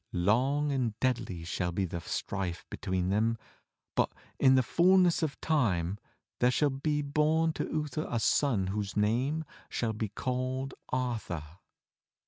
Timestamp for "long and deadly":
0.13-1.43